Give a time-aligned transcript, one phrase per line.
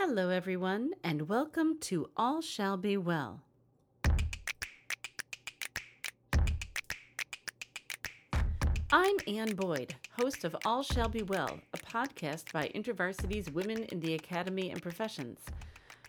[0.00, 3.40] Hello, everyone, and welcome to All Shall Be Well.
[8.92, 13.98] I'm Ann Boyd, host of All Shall Be Well, a podcast by InterVarsity's Women in
[13.98, 15.40] the Academy and Professions.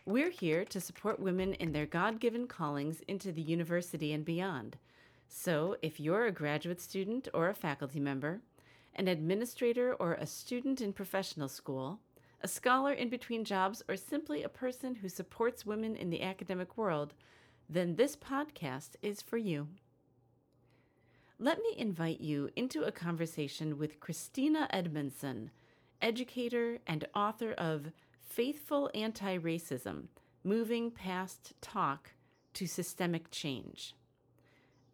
[0.05, 4.77] We're here to support women in their God given callings into the university and beyond.
[5.27, 8.41] So, if you're a graduate student or a faculty member,
[8.95, 11.99] an administrator or a student in professional school,
[12.41, 16.77] a scholar in between jobs, or simply a person who supports women in the academic
[16.77, 17.13] world,
[17.69, 19.67] then this podcast is for you.
[21.37, 25.51] Let me invite you into a conversation with Christina Edmondson,
[26.01, 27.91] educator and author of
[28.21, 30.07] Faithful Anti Racism
[30.43, 32.11] Moving Past Talk
[32.53, 33.95] to Systemic Change.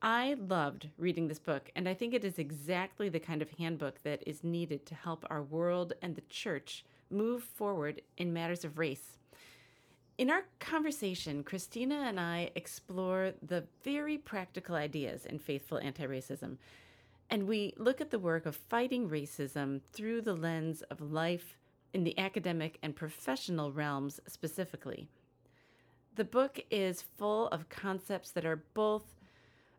[0.02, 4.04] I loved reading this book, and I think it is exactly the kind of handbook
[4.04, 8.78] that is needed to help our world and the church move forward in matters of
[8.78, 9.18] race.
[10.18, 16.58] In our conversation, Christina and I explore the very practical ideas in faithful anti racism,
[17.30, 21.58] and we look at the work of fighting racism through the lens of life
[21.94, 25.08] in the academic and professional realms specifically.
[26.16, 29.16] The book is full of concepts that are both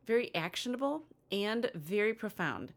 [0.07, 2.73] very actionable and very profound.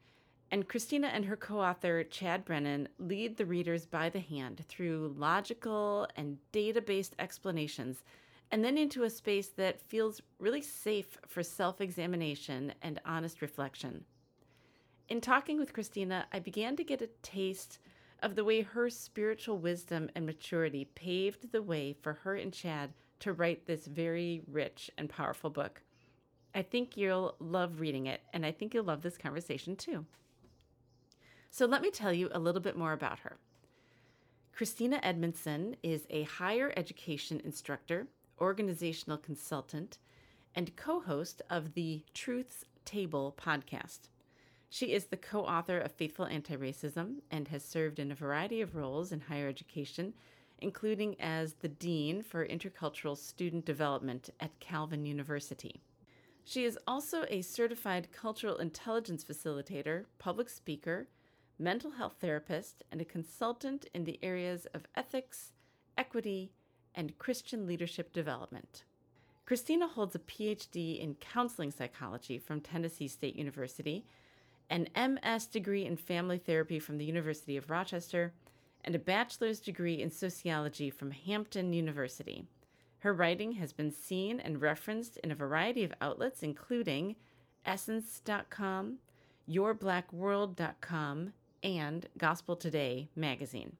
[0.52, 5.14] And Christina and her co author, Chad Brennan, lead the readers by the hand through
[5.16, 8.04] logical and data based explanations,
[8.50, 14.06] and then into a space that feels really safe for self examination and honest reflection.
[15.08, 17.78] In talking with Christina, I began to get a taste
[18.24, 22.92] of the way her spiritual wisdom and maturity paved the way for her and Chad
[23.20, 25.82] to write this very rich and powerful book.
[26.56, 30.06] I think you'll love reading it, and I think you'll love this conversation too.
[31.52, 33.38] So let me tell you a little bit more about her.
[34.54, 38.08] Christina Edmondson is a higher education instructor,
[38.40, 39.98] organizational consultant,
[40.54, 44.10] and co host of the Truth's Table podcast.
[44.70, 48.62] She is the co author of Faithful Anti Racism and has served in a variety
[48.62, 50.14] of roles in higher education,
[50.60, 55.82] including as the Dean for Intercultural Student Development at Calvin University.
[56.44, 61.08] She is also a certified cultural intelligence facilitator, public speaker,
[61.60, 65.52] mental health therapist, and a consultant in the areas of ethics,
[65.98, 66.52] equity,
[66.96, 68.84] and Christian leadership development.
[69.46, 74.06] Christina holds a PhD in counseling psychology from Tennessee State University,
[74.70, 78.34] an MS degree in family therapy from the University of Rochester,
[78.86, 82.46] and a bachelor's degree in sociology from Hampton University.
[83.00, 87.16] Her writing has been seen and referenced in a variety of outlets, including
[87.66, 89.00] Essence.com,
[89.50, 91.34] YourBlackWorld.com,
[91.64, 93.78] and Gospel Today magazine.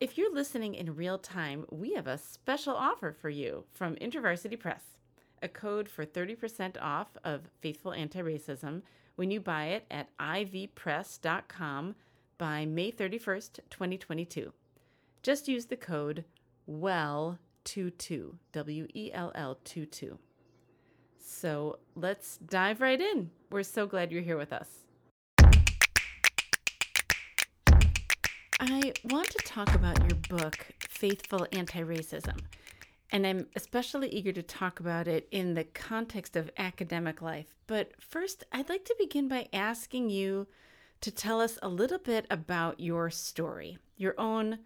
[0.00, 4.58] If you're listening in real time, we have a special offer for you from InterVarsity
[4.58, 4.82] Press
[5.42, 8.82] a code for 30% off of Faithful Anti Racism
[9.16, 11.94] when you buy it at ivpress.com
[12.38, 14.52] by May 31st, 2022.
[15.22, 16.24] Just use the code
[16.70, 20.18] WELL22, W E L L 22.
[21.22, 23.30] So let's dive right in.
[23.50, 24.68] We're so glad you're here with us.
[28.62, 32.38] I want to talk about your book, Faithful Anti Racism.
[33.10, 37.54] And I'm especially eager to talk about it in the context of academic life.
[37.66, 40.46] But first, I'd like to begin by asking you
[41.00, 44.58] to tell us a little bit about your story, your own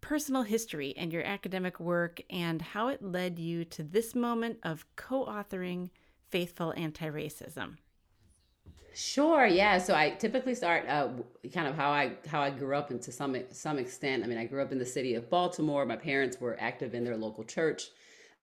[0.00, 4.84] personal history, and your academic work, and how it led you to this moment of
[4.96, 5.90] co authoring
[6.30, 7.76] Faithful Anti Racism.
[8.98, 9.46] Sure.
[9.46, 9.76] Yeah.
[9.76, 11.08] So I typically start uh,
[11.52, 14.38] kind of how I how I grew up, and to some some extent, I mean,
[14.38, 15.84] I grew up in the city of Baltimore.
[15.84, 17.90] My parents were active in their local church.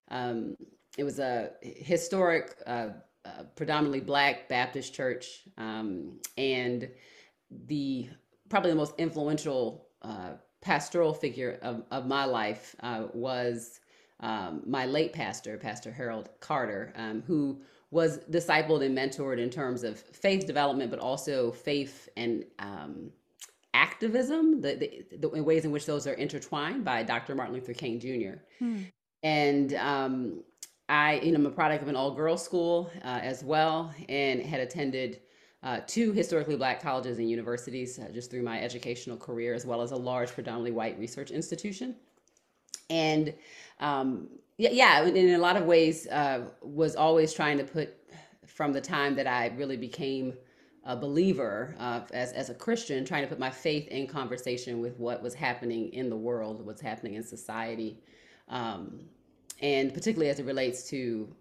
[0.10, 0.56] Um,
[0.96, 2.90] it was a historic, uh,
[3.26, 6.88] uh, predominantly Black Baptist church, um, and
[7.66, 8.10] the
[8.48, 13.80] probably the most influential uh, pastoral figure of, of my life uh, was
[14.20, 17.60] um, my late pastor, Pastor Harold Carter, um, who
[17.94, 23.12] was discipled and mentored in terms of faith development, but also faith and um,
[23.76, 27.36] activism, the, the, the, ways in which those are intertwined by Dr.
[27.36, 28.40] Martin Luther King Jr.
[28.58, 28.82] Hmm.
[29.22, 30.44] And um,
[30.90, 34.42] I, you know, I'm a product of an all girls school uh, as well, and
[34.42, 35.20] had attended
[35.62, 39.84] uh, two historically black colleges and universities uh, just through my educational career, as well
[39.84, 41.96] as a large, predominantly white research institution.
[42.90, 43.36] And
[43.80, 47.96] um, yeah, yeah, in a lot of ways, uh, was always trying to put
[48.46, 50.34] from the time that I really became
[50.86, 55.00] a believer, uh, as as a Christian, trying to put my faith in conversation with
[55.00, 58.00] what was happening in the world, what's happening in society,
[58.50, 59.00] um,
[59.62, 61.34] and particularly as it relates to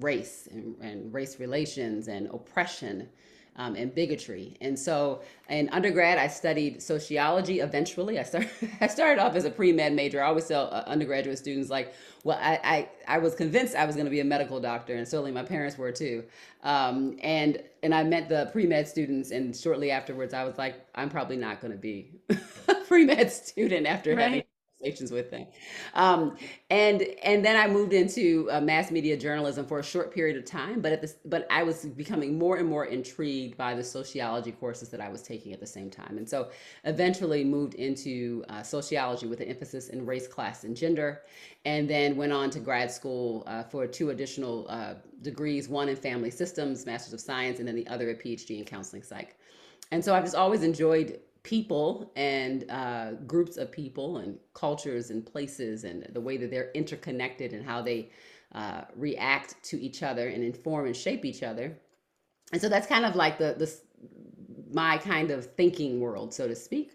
[0.00, 3.08] race and, and race relations and oppression
[3.56, 4.56] um, and bigotry.
[4.60, 8.18] And so in undergrad, I studied sociology eventually.
[8.18, 8.48] I, start,
[8.80, 10.22] I started off as a pre med major.
[10.22, 11.94] I always tell uh, undergraduate students, like,
[12.24, 15.06] well, I, I, I was convinced I was going to be a medical doctor, and
[15.06, 16.24] certainly my parents were too.
[16.62, 20.86] Um, and, and I met the pre med students, and shortly afterwards, I was like,
[20.94, 22.10] I'm probably not going to be
[22.68, 24.22] a pre med student after right.
[24.22, 24.42] having
[24.82, 25.46] conversations with them.
[25.94, 26.36] Um,
[26.70, 30.44] and and then I moved into uh, mass media journalism for a short period of
[30.44, 30.80] time.
[30.80, 34.88] But at this, but I was becoming more and more intrigued by the sociology courses
[34.90, 36.18] that I was taking at the same time.
[36.18, 36.50] And so
[36.84, 41.22] eventually moved into uh, sociology with an emphasis in race, class, and gender.
[41.64, 45.96] And then went on to grad school uh, for two additional uh, degrees, one in
[45.96, 49.36] family systems, Masters of Science, and then the other a PhD in counseling psych.
[49.92, 55.26] And so I've just always enjoyed people and uh, groups of people and cultures and
[55.26, 58.10] places and the way that they're interconnected and how they
[58.54, 61.76] uh, react to each other and inform and shape each other.
[62.52, 63.72] And so that's kind of like the, the
[64.72, 66.92] my kind of thinking world, so to speak.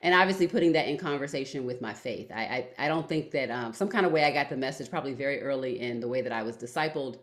[0.00, 2.30] And obviously putting that in conversation with my faith.
[2.32, 2.42] I,
[2.78, 5.12] I, I don't think that um, some kind of way I got the message probably
[5.12, 7.18] very early in the way that I was discipled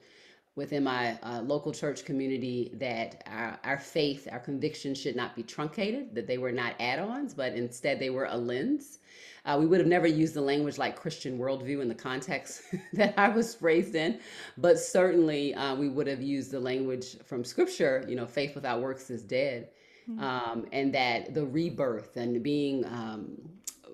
[0.56, 5.44] within my uh, local church community that our, our faith, our convictions should not be
[5.44, 9.00] truncated, that they were not add ons, but instead they were a lens.
[9.46, 12.64] Uh, we would have never used the language like Christian worldview in the context
[12.94, 14.20] that I was raised in,
[14.58, 18.82] but certainly uh, we would have used the language from scripture, you know, faith without
[18.82, 19.70] works is dead.
[20.10, 20.24] Mm-hmm.
[20.24, 23.42] Um, and that the rebirth and being um,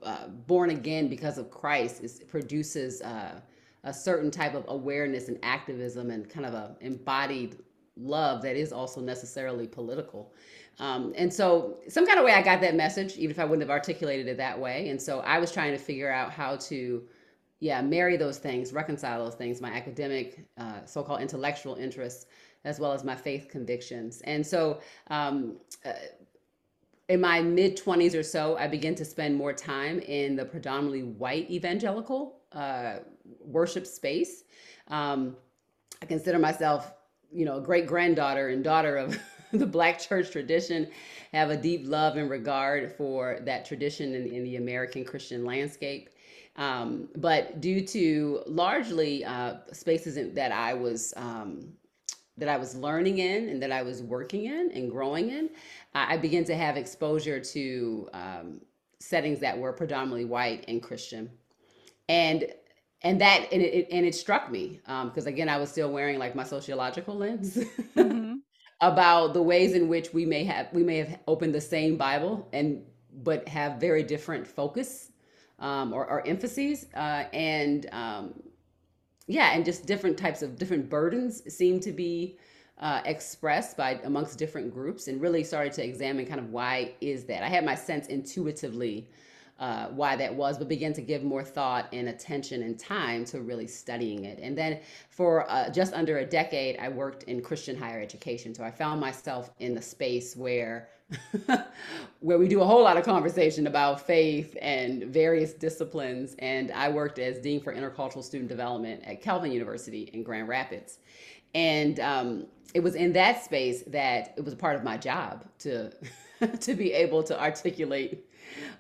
[0.04, 3.40] uh, born again because of Christ is, produces uh,
[3.84, 7.58] a certain type of awareness and activism and kind of a embodied
[7.98, 10.34] love that is also necessarily political.
[10.80, 13.62] Um, and so, some kind of way I got that message, even if I wouldn't
[13.62, 14.90] have articulated it that way.
[14.90, 17.04] And so, I was trying to figure out how to,
[17.60, 22.28] yeah, marry those things, reconcile those things, my academic, uh, so called intellectual interests,
[22.64, 24.22] as well as my faith convictions.
[24.22, 25.94] And so, um, uh,
[27.10, 31.04] in my mid 20s or so, I began to spend more time in the predominantly
[31.04, 33.00] white evangelical uh,
[33.40, 34.44] worship space.
[34.88, 35.36] Um,
[36.02, 36.94] I consider myself,
[37.32, 39.18] you know, a great granddaughter and daughter of
[39.54, 40.88] the Black church tradition,
[41.34, 46.10] have a deep love and regard for that tradition in, in the American Christian landscape.
[46.58, 51.74] Um, but due to largely uh, spaces that I was um,
[52.38, 55.50] that I was learning in and that I was working in and growing in,
[55.94, 58.62] I began to have exposure to um,
[59.00, 61.30] settings that were predominantly white and Christian
[62.12, 62.46] and
[63.04, 66.20] and that and it, and it struck me because um, again i was still wearing
[66.20, 67.58] like my sociological lens
[67.96, 68.36] mm-hmm.
[68.82, 72.48] about the ways in which we may have we may have opened the same bible
[72.54, 72.84] and
[73.24, 75.12] but have very different focus
[75.60, 78.34] um, or, or emphases uh, and um,
[79.28, 82.38] yeah and just different types of different burdens seem to be
[82.80, 87.26] uh, expressed by amongst different groups and really started to examine kind of why is
[87.26, 89.08] that i had my sense intuitively
[89.62, 93.42] uh, why that was, but began to give more thought and attention and time to
[93.42, 94.40] really studying it.
[94.42, 94.80] And then
[95.12, 98.56] for uh, just under a decade, I worked in Christian higher education.
[98.56, 100.90] So I found myself in the space where
[102.22, 106.36] where we do a whole lot of conversation about faith and various disciplines.
[106.40, 111.00] And I worked as Dean for Intercultural Student Development at Calvin University in Grand Rapids.
[111.54, 115.46] And um, it was in that space that it was a part of my job
[115.60, 115.92] to
[116.62, 118.26] to be able to articulate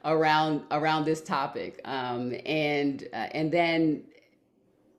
[0.06, 1.80] around around this topic.
[1.86, 4.04] Um, and uh, and then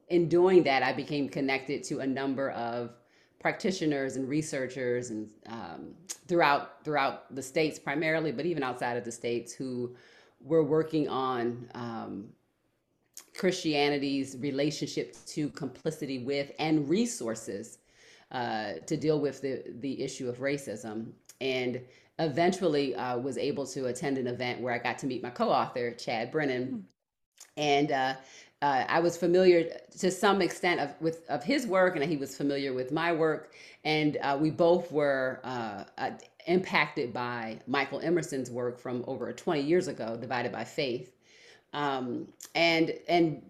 [0.08, 2.94] in doing that, I became connected to a number of
[3.38, 5.94] practitioners and researchers and um,
[6.28, 9.94] throughout throughout the states primarily, but even outside of the states who
[10.40, 12.28] were working on um,
[13.36, 17.78] Christianity's relationship to complicity with and resources
[18.30, 21.12] uh, to deal with the the issue of racism.
[21.40, 21.80] And
[22.18, 25.92] eventually uh, was able to attend an event where I got to meet my co-author
[25.92, 26.80] Chad Brennan, mm-hmm.
[27.56, 28.14] and uh,
[28.62, 32.36] uh, I was familiar to some extent of with of his work, and he was
[32.36, 33.54] familiar with my work,
[33.84, 36.10] and uh, we both were uh, uh,
[36.46, 41.12] impacted by Michael Emerson's work from over 20 years ago, Divided by Faith,
[41.72, 43.42] um, and and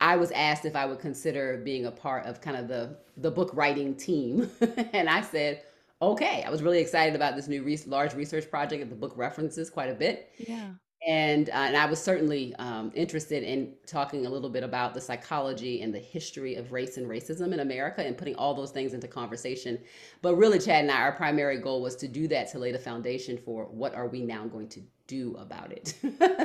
[0.00, 3.30] I was asked if I would consider being a part of kind of the the
[3.32, 4.48] book writing team,
[4.92, 5.62] and I said
[6.02, 9.14] okay, I was really excited about this new re- large research project that the book
[9.16, 10.30] references quite a bit.
[10.38, 10.72] Yeah.
[11.06, 15.00] and uh, and I was certainly um, interested in talking a little bit about the
[15.00, 18.94] psychology and the history of race and racism in America and putting all those things
[18.94, 19.78] into conversation.
[20.22, 22.78] But really, Chad and I, our primary goal was to do that to lay the
[22.78, 25.94] foundation for what are we now going to do about it.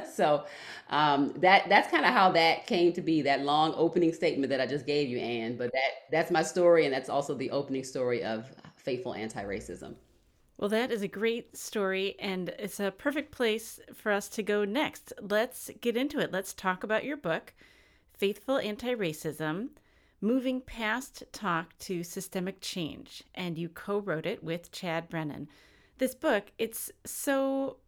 [0.15, 0.45] so
[0.89, 3.21] um, that that's kind of how that came to be.
[3.21, 5.57] That long opening statement that I just gave you, Ann.
[5.57, 8.51] But that that's my story, and that's also the opening story of
[8.87, 9.95] Faithful Anti-Racism.
[10.57, 14.63] Well, that is a great story, and it's a perfect place for us to go
[14.63, 15.11] next.
[15.21, 16.31] Let's get into it.
[16.31, 17.53] Let's talk about your book,
[18.13, 19.71] Faithful Anti Racism
[20.21, 23.23] Moving Past Talk to Systemic Change.
[23.35, 25.49] And you co wrote it with Chad Brennan.
[25.97, 27.79] This book, it's so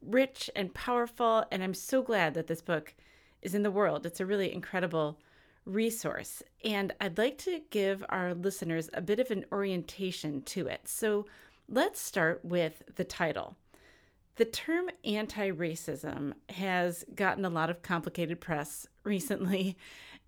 [0.00, 2.94] rich and powerful, and I'm so glad that this book
[3.42, 4.06] is in the world.
[4.06, 5.18] It's a really incredible
[5.64, 6.42] resource.
[6.64, 10.88] And I'd like to give our listeners a bit of an orientation to it.
[10.88, 11.26] So,
[11.68, 13.56] Let's start with the title.
[14.36, 19.78] The term anti racism has gotten a lot of complicated press recently.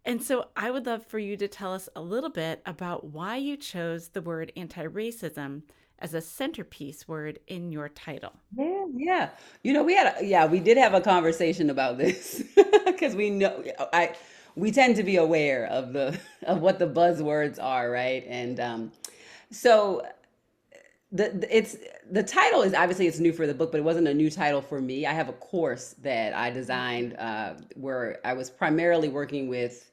[0.05, 3.37] And so I would love for you to tell us a little bit about why
[3.37, 5.63] you chose the word anti racism
[5.99, 8.33] as a centerpiece word in your title.
[8.57, 9.29] Yeah, yeah.
[9.63, 12.43] You know, we had a, yeah, we did have a conversation about this
[12.87, 13.63] because we know
[13.93, 14.15] I
[14.57, 18.25] we tend to be aware of the of what the buzzwords are, right?
[18.27, 18.93] And um
[19.51, 20.03] so
[21.13, 21.77] the, the, it's
[22.11, 24.61] the title is obviously it's new for the book, but it wasn't a new title
[24.61, 25.07] for me.
[25.07, 29.91] I have a course that I designed uh, where I was primarily working with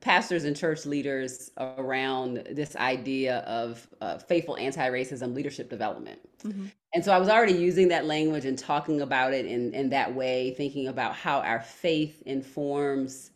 [0.00, 6.18] pastors and church leaders around this idea of uh, faithful anti-racism leadership development.
[6.44, 6.66] Mm-hmm.
[6.94, 10.14] And so I was already using that language and talking about it in, in that
[10.14, 13.31] way, thinking about how our faith informs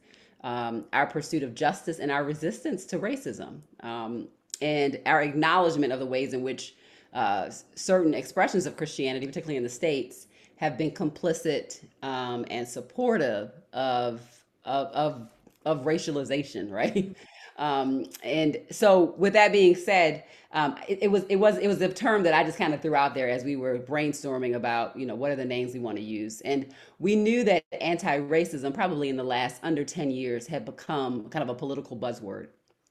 [0.47, 4.29] um, our pursuit of justice and our resistance to racism, um,
[4.63, 6.77] and our acknowledgement of the ways in which
[7.15, 13.51] uh, certain expressions of Christianity, particularly in the states, have been complicit um, and supportive
[13.73, 14.23] of
[14.65, 15.29] of of,
[15.65, 17.17] of racialization, right?
[17.59, 21.81] Um, and so, with that being said, um, it, it, was it was it was
[21.81, 24.97] a term that I just kind of threw out there as we were brainstorming about
[24.99, 28.73] you know what are the names we want to use, and we knew that anti-racism
[28.73, 32.49] probably in the last under ten years had become kind of a political buzzword,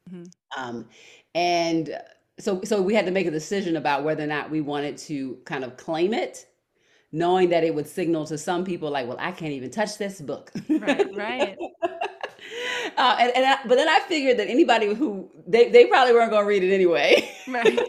[0.09, 0.23] mm-hmm.
[0.61, 0.85] um,
[1.33, 1.99] and
[2.39, 5.37] so so we had to make a decision about whether or not we wanted to
[5.45, 6.47] kind of claim it
[7.11, 10.19] knowing that it would signal to some people like well i can't even touch this
[10.19, 10.51] book.
[10.67, 11.57] Right right
[12.97, 16.31] uh, and, and I, but then i figured that anybody who they, they probably weren't
[16.31, 17.67] going to read it anyway right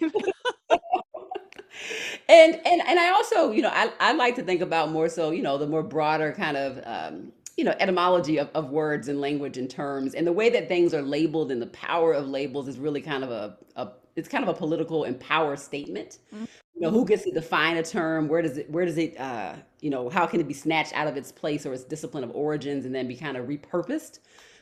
[2.29, 5.31] and and and i also you know I, I like to think about more so
[5.31, 9.21] you know the more broader kind of um, you know etymology of, of words and
[9.21, 12.69] language and terms and the way that things are labeled and the power of labels
[12.69, 16.19] is really kind of a, a it's kind of a political and power statement.
[16.35, 16.45] Mm-hmm.
[16.77, 18.29] You know, who gets to define a term?
[18.29, 18.71] Where does it?
[18.71, 19.19] Where does it?
[19.19, 22.23] Uh, you know, how can it be snatched out of its place or its discipline
[22.23, 24.19] of origins and then be kind of repurposed,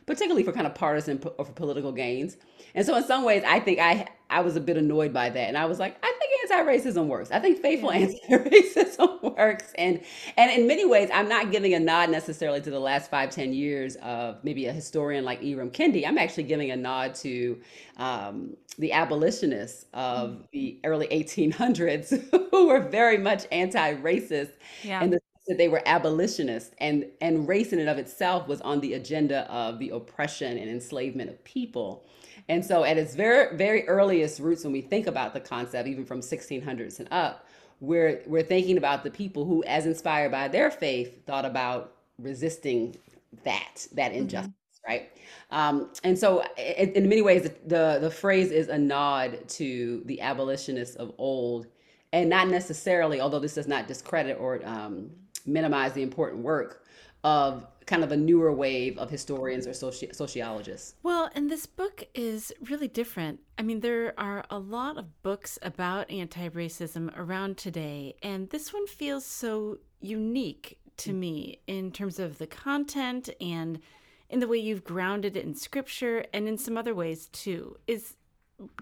[0.06, 2.36] particularly for kind of partisan or for political gains?
[2.76, 5.48] And so, in some ways, I think I I was a bit annoyed by that,
[5.48, 6.13] and I was like, I
[6.50, 7.30] anti-racism works.
[7.30, 10.00] I think faithful anti-racism works, and
[10.36, 13.52] and in many ways, I'm not giving a nod necessarily to the last five, ten
[13.52, 16.06] years of maybe a historian like Ibram Kendi.
[16.06, 17.60] I'm actually giving a nod to
[17.96, 20.50] um, the abolitionists of mm.
[20.52, 25.02] the early 1800s who were very much anti-racist, yeah.
[25.02, 28.80] and the that they were abolitionists and and race in and of itself was on
[28.80, 32.04] the agenda of the oppression and enslavement of people
[32.48, 36.04] and so, at its very, very earliest roots, when we think about the concept, even
[36.04, 37.46] from 1600s and up,
[37.80, 42.96] we're, we're thinking about the people who, as inspired by their faith, thought about resisting
[43.44, 44.22] that, that mm-hmm.
[44.22, 44.50] injustice.
[44.50, 44.92] Mm-hmm.
[44.92, 45.10] Right.
[45.50, 50.20] Um, and so, in, in many ways, the, the phrase is a nod to the
[50.20, 51.66] abolitionists of old,
[52.12, 55.10] and not necessarily, although this does not discredit or um,
[55.46, 56.83] minimize the important work
[57.24, 60.94] of kind of a newer wave of historians or soci- sociologists.
[61.02, 63.40] Well, and this book is really different.
[63.58, 68.72] I mean, there are a lot of books about anti racism around today, and this
[68.72, 73.80] one feels so unique to me in terms of the content and
[74.28, 77.76] in the way you've grounded it in scripture and in some other ways too.
[77.86, 78.16] Is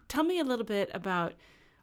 [0.08, 1.32] tell me a little bit about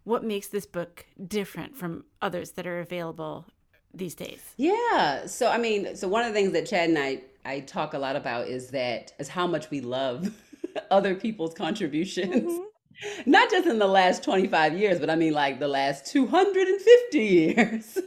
[0.04, 3.46] what makes this book different from others that are available
[3.94, 4.42] these days?
[4.58, 5.26] Yeah.
[5.26, 8.00] So I mean, so one of the things that Chad and I I talk a
[8.00, 10.32] lot about is that is how much we love
[10.92, 12.52] other people's contributions.
[12.52, 12.64] Mm-hmm.
[13.26, 17.98] Not just in the last 25 years, but I mean like the last 250 years.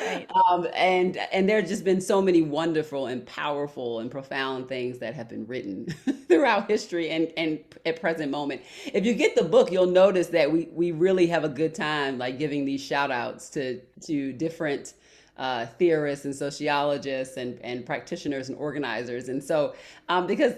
[0.00, 0.30] Right.
[0.50, 4.98] um, and and there have just been so many wonderful and powerful and profound things
[4.98, 5.86] that have been written
[6.28, 8.62] throughout history and, and at present moment.
[8.86, 12.18] If you get the book, you'll notice that we we really have a good time
[12.18, 14.94] like giving these shout outs to to different
[15.38, 19.28] uh, theorists and sociologists and, and practitioners and organizers.
[19.28, 19.74] And so,
[20.08, 20.54] um, because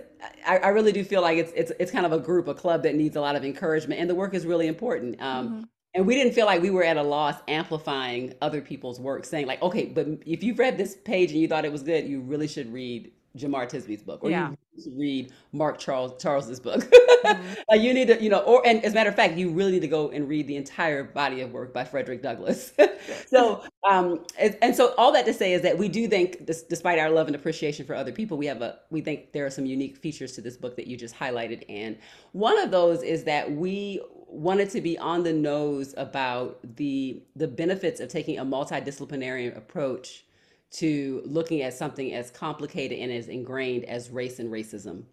[0.47, 2.83] I, I, really do feel like it's, it's, it's kind of a group, a club
[2.85, 5.21] that needs a lot of encouragement and the work is really important.
[5.21, 5.63] Um, mm-hmm.
[5.93, 9.47] And we didn't feel like we were at a loss amplifying other people's work, saying
[9.47, 12.21] like, okay, but if you've read this page and you thought it was good, you
[12.21, 14.51] really should read Jemar Tisby's book, or yeah.
[14.75, 16.81] you read Mark Charles Charles's book.
[16.81, 17.55] mm-hmm.
[17.71, 19.73] like you need to, you know, or and as a matter of fact, you really
[19.73, 22.73] need to go and read the entire body of work by Frederick Douglass.
[23.29, 26.63] so, um, and, and, so all that to say is that we do think, this,
[26.63, 29.51] despite our love and appreciation for other people, we have a we think there are
[29.51, 31.97] some unique features to this book that you just highlighted, and
[32.33, 37.49] one of those is that we wanted to be on the nose about the the
[37.49, 40.25] benefits of taking a multidisciplinary approach
[40.71, 45.05] to looking at something as complicated and as ingrained as race and racism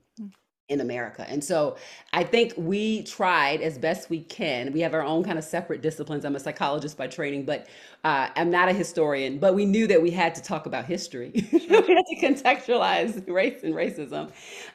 [0.70, 1.26] in America.
[1.30, 1.78] And so
[2.12, 4.74] I think we tried as best we can.
[4.74, 6.26] We have our own kind of separate disciplines.
[6.26, 7.68] I'm a psychologist by training, but
[8.04, 9.40] uh, I'm not a historian.
[9.40, 11.32] But we knew that we had to talk about history.
[11.54, 14.30] we had to contextualize race and racism.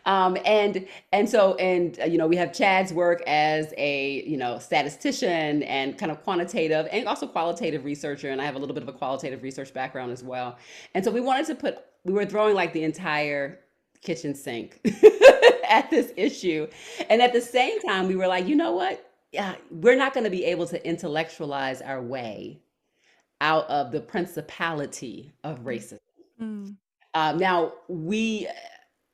[0.06, 4.38] Um, and and so and uh, you know we have Chad's work as a you
[4.38, 8.30] know statistician and kind of quantitative and also qualitative researcher.
[8.30, 10.56] And I have a little bit of a qualitative research background as well.
[10.94, 13.58] And so we wanted to put we were throwing like the entire
[14.00, 14.80] kitchen sink
[15.73, 16.69] at this issue.
[17.09, 19.11] And at the same time, we were like, you know what?
[19.33, 22.61] Yeah, we're not going to be able to intellectualize our way
[23.41, 25.64] out of the principality of mm.
[25.64, 25.99] racism.
[26.41, 26.76] Mm.
[27.14, 28.47] Um, now, we,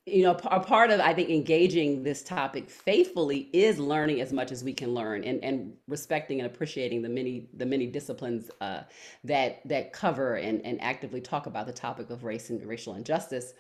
[0.07, 4.51] you know, a part of I think engaging this topic faithfully is learning as much
[4.51, 8.83] as we can learn, and and respecting and appreciating the many the many disciplines uh,
[9.25, 13.55] that that cover and and actively talk about the topic of race and racial injustice.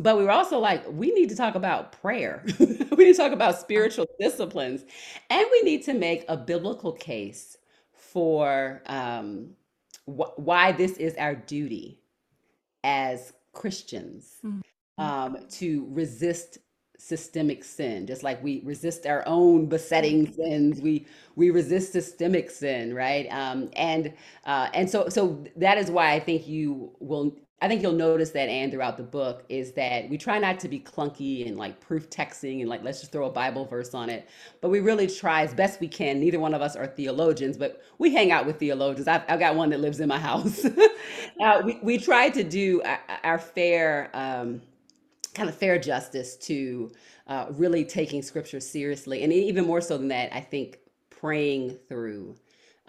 [0.00, 2.42] But we were also like, we need to talk about prayer.
[2.58, 4.84] we need to talk about spiritual disciplines.
[5.28, 7.58] And we need to make a biblical case
[7.92, 9.50] for um,
[10.06, 12.00] wh- why this is our duty
[12.82, 15.04] as Christians mm-hmm.
[15.04, 16.58] um, to resist
[16.98, 22.92] systemic sin just like we resist our own besetting sins we we resist systemic sin
[22.92, 24.12] right um and
[24.44, 28.30] uh and so so that is why i think you will I think you'll notice
[28.30, 31.78] that, and throughout the book, is that we try not to be clunky and like
[31.78, 34.28] proof texting and like let's just throw a Bible verse on it.
[34.62, 36.20] But we really try as best we can.
[36.20, 39.08] Neither one of us are theologians, but we hang out with theologians.
[39.08, 40.64] I've, I've got one that lives in my house.
[41.44, 44.62] uh, we, we try to do our, our fair, um,
[45.34, 46.90] kind of fair justice to
[47.26, 49.22] uh, really taking scripture seriously.
[49.22, 50.78] And even more so than that, I think
[51.10, 52.36] praying through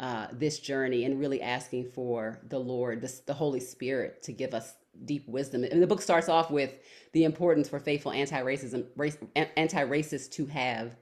[0.02, 4.56] uh, this journey and really asking for the Lord, this, the Holy Spirit, to give
[4.56, 4.74] us
[5.06, 5.64] deep wisdom.
[5.64, 6.74] And the book starts off with
[7.14, 10.96] the importance for faithful anti-racism, race, anti-racists to have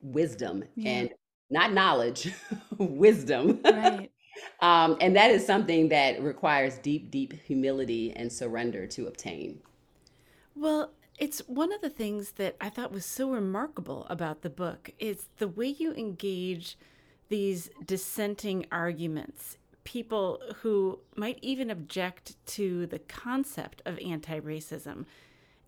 [0.00, 0.90] wisdom yeah.
[0.90, 1.10] and
[1.50, 2.32] not knowledge,
[2.78, 3.60] wisdom.
[3.64, 4.12] Right.
[4.60, 9.58] um, and that is something that requires deep, deep humility and surrender to obtain.
[10.54, 14.90] Well, it's one of the things that I thought was so remarkable about the book
[15.00, 16.78] is the way you engage
[17.34, 25.04] these dissenting arguments, people who might even object to the concept of anti racism.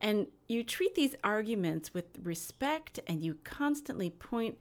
[0.01, 4.59] And you treat these arguments with respect and you constantly point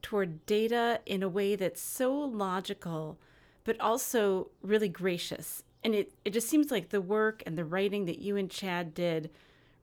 [0.00, 3.18] toward data in a way that's so logical,
[3.64, 5.62] but also really gracious.
[5.84, 8.94] And it, it just seems like the work and the writing that you and Chad
[8.94, 9.28] did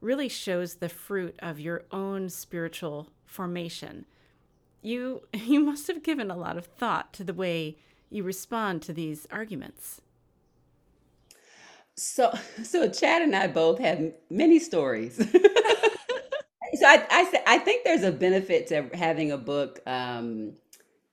[0.00, 4.06] really shows the fruit of your own spiritual formation
[4.84, 7.76] you you must have given a lot of thought to the way
[8.10, 10.00] you respond to these arguments.
[11.96, 15.16] So so Chad and I both have many stories.
[15.16, 19.80] so I I I think there's a benefit to having a book.
[19.86, 20.54] Um,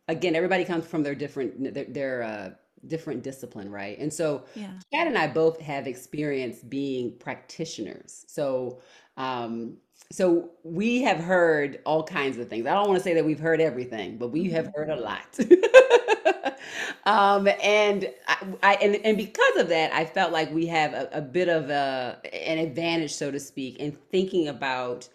[0.08, 2.50] again, everybody comes from their different their, their uh,
[2.88, 3.98] different discipline, right?
[4.00, 4.72] And so yeah.
[4.94, 8.26] Chad and I both have experience being practitioners.
[8.28, 8.82] So
[9.22, 9.78] um,
[10.12, 12.66] so we have heard all kinds of things.
[12.66, 15.40] I don't want to say that we've heard everything, but we have heard a lot.
[17.06, 21.08] um, and I, I, and and because of that, I felt like we have a,
[21.14, 25.08] a bit of a an advantage, so to speak, in thinking about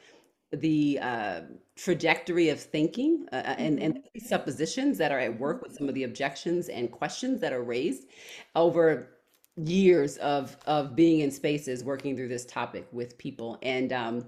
[0.52, 1.40] the uh,
[1.74, 4.26] trajectory of thinking uh, uh and, and mm-hmm.
[4.26, 8.04] suppositions that are at work with some of the objections and questions that are raised
[8.54, 9.15] over
[9.56, 14.26] years of of being in spaces working through this topic with people and um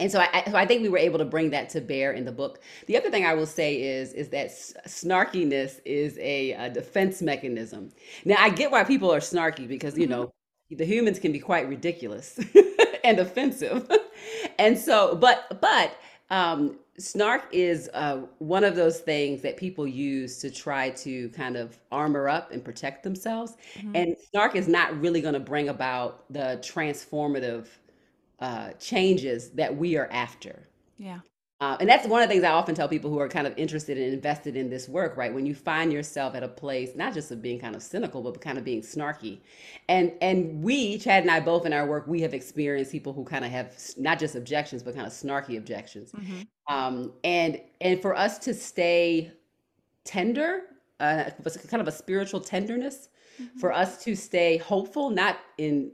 [0.00, 2.24] and so I, so I think we were able to bring that to bear in
[2.24, 2.60] the book.
[2.86, 4.50] The other thing I will say is is that
[4.86, 7.92] snarkiness is a, a defense mechanism.
[8.24, 10.30] Now I get why people are snarky because you know
[10.70, 12.38] the humans can be quite ridiculous
[13.04, 13.90] and offensive,
[14.58, 15.96] and so but but
[16.30, 21.56] Um, snark is uh, one of those things that people use to try to kind
[21.56, 23.56] of armor up and protect themselves.
[23.76, 23.96] Mm-hmm.
[23.96, 27.66] And snark is not really going to bring about the transformative
[28.40, 30.68] uh, changes that we are after.
[30.96, 31.20] Yeah.
[31.60, 33.52] Uh, and that's one of the things I often tell people who are kind of
[33.56, 35.34] interested and invested in this work, right?
[35.34, 38.40] When you find yourself at a place, not just of being kind of cynical, but
[38.40, 39.40] kind of being snarky.
[39.88, 43.24] And and we, Chad and I both in our work, we have experienced people who
[43.24, 46.12] kind of have not just objections, but kind of snarky objections.
[46.12, 46.74] Mm-hmm.
[46.74, 49.32] Um, and and for us to stay
[50.04, 50.60] tender,
[51.00, 51.24] uh,
[51.68, 53.08] kind of a spiritual tenderness,
[53.40, 53.58] mm-hmm.
[53.58, 55.90] for us to stay hopeful, not in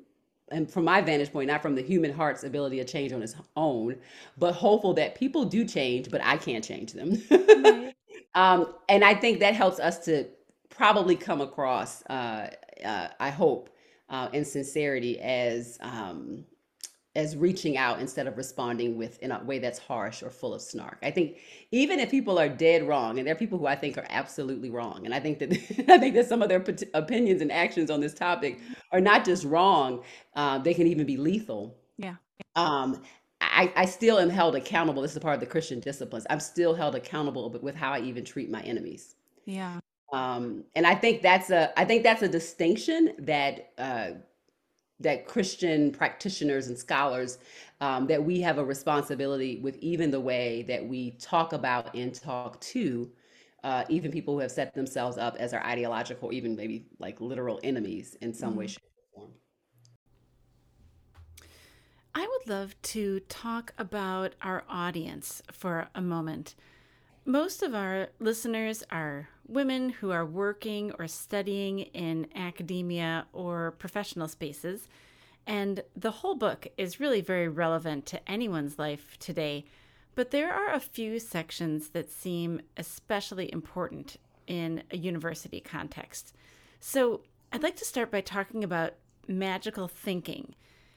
[0.51, 3.35] and from my vantage point, not from the human heart's ability to change on its
[3.57, 3.97] own,
[4.37, 7.23] but hopeful that people do change, but I can't change them.
[8.35, 10.27] um, and I think that helps us to
[10.69, 12.51] probably come across, uh,
[12.85, 13.71] uh, I hope,
[14.11, 16.45] uh, in sincerity as um,
[17.17, 20.61] as reaching out instead of responding with in a way that's harsh or full of
[20.61, 20.99] snark.
[21.03, 21.39] I think
[21.71, 24.71] even if people are dead wrong, and there are people who I think are absolutely
[24.71, 25.53] wrong, and I think that
[25.89, 28.61] I think that some of their opinions and actions on this topic
[28.93, 30.03] are not just wrong;
[30.35, 31.77] uh, they can even be lethal.
[31.97, 32.17] Yeah.
[32.57, 33.03] Um,
[33.41, 35.03] I, I still am held accountable.
[35.03, 36.27] This is part of the Christian disciplines.
[36.29, 39.15] I'm still held accountable with how I even treat my enemies.
[39.45, 39.79] Yeah.
[40.13, 44.11] Um, and I think that's a I think that's a distinction that uh,
[45.05, 47.39] that Christian practitioners and scholars
[47.81, 52.15] um, that we have a responsibility with even the way that we talk about and
[52.15, 53.11] talk to
[53.63, 57.59] uh, even people who have set themselves up as our ideological, even maybe like literal
[57.65, 58.59] enemies in some mm-hmm.
[58.59, 58.83] way, shape,
[59.15, 59.31] or form.
[62.15, 66.55] I would love to talk about our audience for a moment.
[67.25, 74.29] Most of our listeners are women who are working or studying in academia or professional
[74.29, 74.89] spaces.
[75.47, 79.65] And the whole book is really very relevant to anyone's life today.
[80.15, 86.35] But there are a few sections that seem especially important in a university context.
[86.81, 88.95] So I'd like to start by talking about
[89.27, 90.55] magical thinking.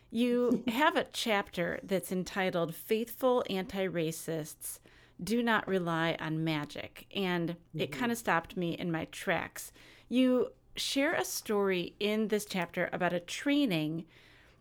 [0.10, 4.80] You have a chapter that's entitled Faithful Anti Racists
[5.24, 7.08] do not rely on magic.
[7.16, 7.80] And mm-hmm.
[7.80, 9.72] it kind of stopped me in my tracks.
[10.10, 14.06] You share a story in this chapter about a training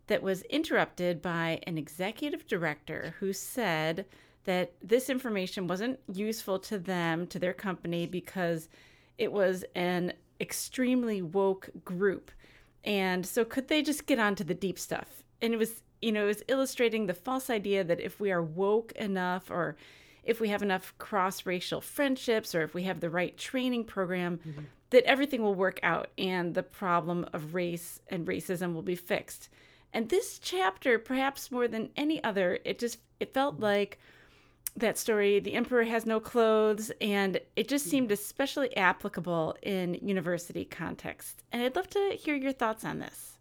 [0.06, 4.06] that was interrupted by an executive director who said
[4.44, 8.68] that this information wasn't useful to them, to their company, because
[9.18, 12.30] it was an extremely woke group.
[12.84, 15.24] And so, could they just get on to the deep stuff?
[15.42, 18.42] And it was, you know, it was illustrating the false idea that if we are
[18.42, 19.76] woke enough or
[20.26, 24.38] if we have enough cross racial friendships or if we have the right training program,
[24.38, 24.62] mm-hmm.
[24.90, 29.48] that everything will work out and the problem of race and racism will be fixed.
[29.92, 33.98] And this chapter, perhaps more than any other, it just it felt like
[34.76, 40.66] that story, The Emperor Has No Clothes, and it just seemed especially applicable in university
[40.66, 41.42] context.
[41.50, 43.35] And I'd love to hear your thoughts on this.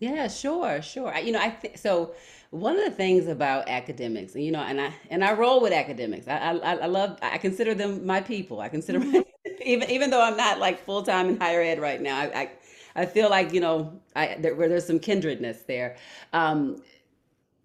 [0.00, 1.14] Yeah, sure, sure.
[1.14, 2.14] I, you know, I think so.
[2.50, 6.26] One of the things about academics, you know, and I and I roll with academics.
[6.26, 7.18] I I, I love.
[7.22, 8.60] I consider them my people.
[8.60, 9.50] I consider my, mm-hmm.
[9.62, 12.18] even even though I'm not like full time in higher ed right now.
[12.18, 12.50] I, I
[13.02, 15.96] I feel like you know, I there, where there's some kindredness there.
[16.32, 16.82] Um,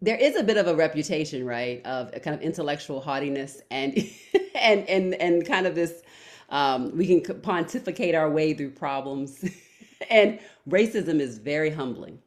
[0.02, 3.98] there is a bit of a reputation, right, of a kind of intellectual haughtiness and
[4.56, 6.04] and and and kind of this.
[6.50, 9.44] Um, we can pontificate our way through problems,
[10.10, 12.20] and racism is very humbling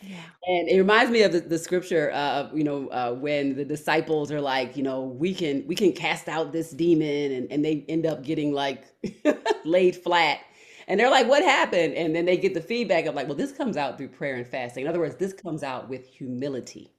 [0.00, 0.20] yeah.
[0.46, 4.30] And it reminds me of the, the scripture, uh, you know, uh, when the disciples
[4.30, 7.84] are like, you know, we can we can cast out this demon, and, and they
[7.88, 8.84] end up getting like
[9.64, 10.40] laid flat.
[10.86, 11.94] And they're like, what happened?
[11.94, 14.46] And then they get the feedback of like, well, this comes out through prayer and
[14.46, 14.84] fasting.
[14.84, 16.92] In other words, this comes out with humility.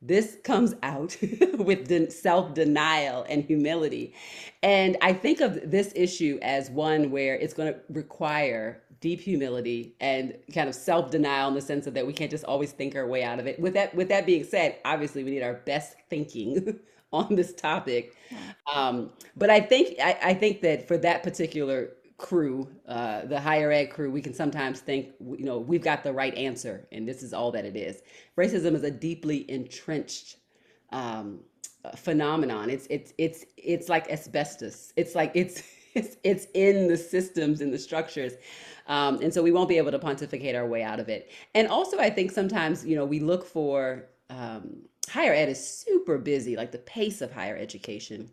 [0.00, 1.16] This comes out
[1.58, 4.14] with self denial and humility.
[4.62, 9.94] And I think of this issue as one where it's going to require deep humility
[10.00, 13.06] and kind of self-denial in the sense of that we can't just always think our
[13.06, 13.60] way out of it.
[13.60, 16.78] With that, with that being said, obviously we need our best thinking
[17.12, 18.16] on this topic.
[18.72, 23.70] Um, but I think I, I, think that for that particular crew, uh, the higher
[23.72, 27.22] ed crew, we can sometimes think you know we've got the right answer, and this
[27.22, 28.02] is all that it is.
[28.38, 30.36] Racism is a deeply entrenched
[30.90, 31.40] um,
[31.96, 32.70] phenomenon.
[32.70, 34.92] It's it's it's it's like asbestos.
[34.96, 35.62] It's like it's
[35.94, 38.34] it's, it's in the systems and the structures.
[38.86, 41.30] Um, and so we won't be able to pontificate our way out of it.
[41.54, 46.18] And also, I think sometimes, you know, we look for um, higher ed is super
[46.18, 48.30] busy, like the pace of higher education,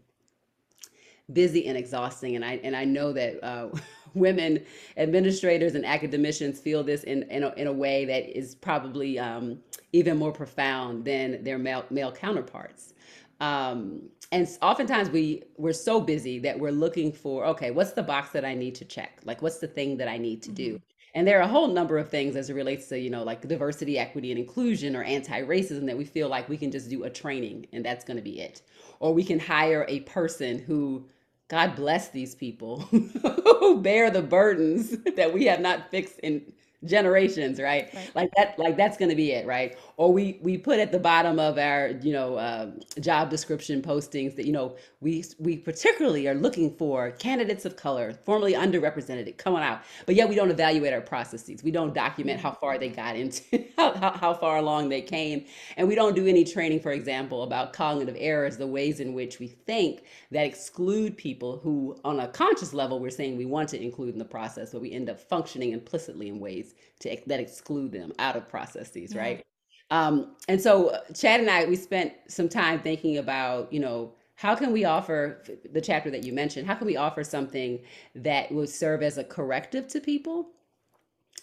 [1.34, 2.36] busy and exhausting.
[2.36, 3.70] And I and I know that uh,
[4.14, 4.66] women
[4.98, 9.60] administrators and academicians feel this in in a, in a way that is probably um,
[9.94, 12.94] even more profound than their male male counterparts.
[13.40, 18.32] Um, and oftentimes we we're so busy that we're looking for okay, what's the box
[18.32, 19.20] that I need to check?
[19.24, 20.76] Like, what's the thing that I need to do?
[20.76, 20.84] Mm-hmm.
[21.16, 23.48] And there are a whole number of things as it relates to, you know, like
[23.48, 27.04] diversity, equity, and inclusion or anti racism that we feel like we can just do
[27.04, 28.62] a training and that's going to be it.
[29.00, 31.08] Or we can hire a person who,
[31.48, 36.54] God bless these people, who bear the burdens that we have not fixed in
[36.86, 37.94] generations right?
[37.94, 38.12] right?
[38.16, 39.78] like that like that's going to be it right?
[39.98, 44.36] Or we we put at the bottom of our you know uh, job description postings
[44.36, 49.62] that you know we we particularly are looking for candidates of color formerly underrepresented coming
[49.62, 49.82] out.
[50.06, 51.64] But yet we don't evaluate our processes.
[51.64, 55.46] We don't document how far they got into how, how, how far along they came.
[55.78, 59.40] And we don't do any training for example about cognitive errors the ways in which
[59.40, 63.82] we think that exclude people who on a conscious level we're saying we want to
[63.82, 66.69] include in the process but we end up functioning implicitly in ways
[67.00, 69.22] to that exclude them out of processes, yeah.
[69.22, 69.46] right?
[69.92, 74.14] Um, and so uh, Chad and I, we spent some time thinking about, you know,
[74.36, 76.66] how can we offer the chapter that you mentioned?
[76.68, 77.80] How can we offer something
[78.16, 80.52] that would serve as a corrective to people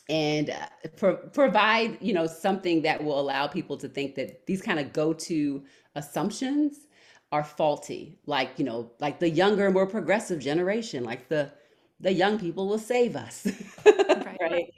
[0.09, 4.63] and uh, pro- provide, you know, something that will allow people to think that these
[4.63, 6.87] kind of go-to assumptions
[7.33, 11.53] are faulty, like you know, like the younger, more progressive generation, like the
[12.01, 13.47] the young people will save us,
[13.87, 14.37] right?
[14.41, 14.75] right?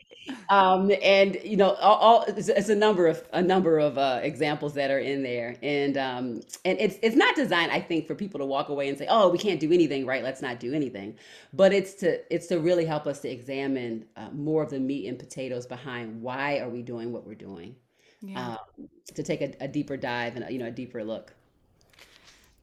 [0.49, 4.21] Um, and you know, all, all it's, it's, a number of a number of uh,
[4.23, 8.15] examples that are in there, and um, and it's it's not designed, I think, for
[8.15, 10.23] people to walk away and say, "Oh, we can't do anything, right?
[10.23, 11.17] Let's not do anything,"
[11.53, 15.09] but it's to it's to really help us to examine uh, more of the meat
[15.09, 17.77] and potatoes behind why are we doing what we're doing,
[18.21, 18.51] yeah.
[18.51, 21.35] um, to take a, a deeper dive and you know a deeper look.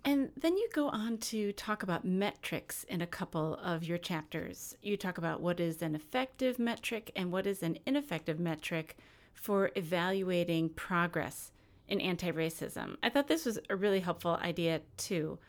[0.06, 4.76] And then you go on to talk about metrics in a couple of your chapters.
[4.82, 8.98] You talk about what is an effective metric and what is an ineffective metric
[9.34, 11.52] for evaluating progress
[11.88, 12.98] in anti racism.
[13.04, 15.40] I thought this was a really helpful idea too.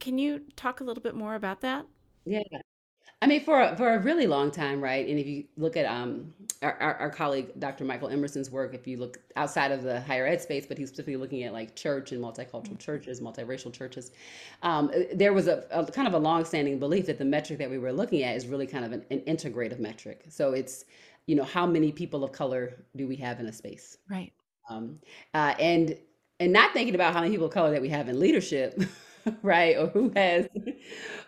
[0.00, 1.86] Can you talk a little bit more about that?
[2.24, 2.42] Yeah.
[3.22, 5.08] I mean, for a, for a really long time, right?
[5.08, 7.84] And if you look at um, our, our, our, colleague Dr.
[7.84, 11.16] Michael Emerson's work, if you look outside of the higher ed space, but he's specifically
[11.16, 12.76] looking at like church and multicultural mm-hmm.
[12.76, 14.12] churches, multiracial churches,
[14.62, 17.78] um, there was a, a, kind of a long-standing belief that the metric that we
[17.78, 20.26] were looking at is really kind of an, an integrative metric.
[20.28, 20.84] So it's,
[21.26, 23.96] you know, how many people of color do we have in a space?
[24.10, 24.32] Right.
[24.68, 24.98] Um,
[25.32, 25.96] uh, and
[26.38, 28.78] and not thinking about how many people of color that we have in leadership.
[29.42, 29.76] right?
[29.76, 30.48] Or who has,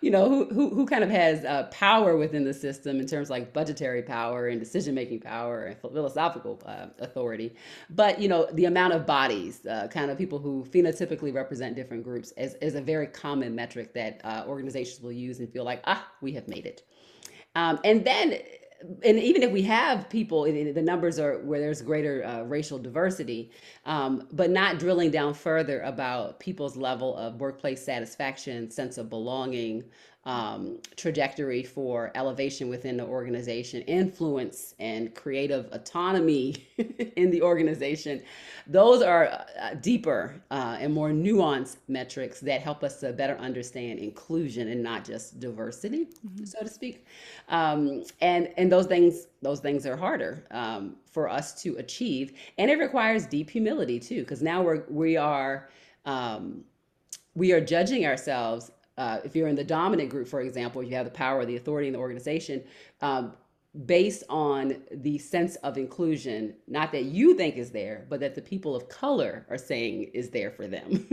[0.00, 3.30] you know, who who, who kind of has uh, power within the system in terms
[3.30, 7.54] like budgetary power and decision making power and philosophical uh, authority.
[7.90, 12.04] But you know, the amount of bodies, uh, kind of people who phenotypically represent different
[12.04, 15.82] groups, is is a very common metric that uh, organizations will use and feel like,
[15.86, 16.82] ah, we have made it.
[17.54, 18.38] Um, and then
[19.02, 23.50] and even if we have people, the numbers are where there's greater uh, racial diversity,
[23.86, 29.84] um, but not drilling down further about people's level of workplace satisfaction, sense of belonging,
[30.28, 36.68] um, trajectory for elevation within the organization, influence and creative autonomy
[37.16, 38.22] in the organization.
[38.66, 44.00] Those are uh, deeper uh, and more nuanced metrics that help us to better understand
[44.00, 46.44] inclusion and not just diversity, mm-hmm.
[46.44, 47.06] so to speak.
[47.48, 52.70] Um, and and those things those things are harder um, for us to achieve, and
[52.70, 55.70] it requires deep humility too, because now we're we are
[56.04, 56.64] um,
[57.34, 61.06] we are judging ourselves uh, if you're in the dominant group, for example, you have
[61.06, 62.62] the power, the authority in the organization,
[63.00, 63.32] um,
[63.86, 68.42] based on the sense of inclusion, not that you think is there, but that the
[68.42, 71.06] people of color are saying is there for them.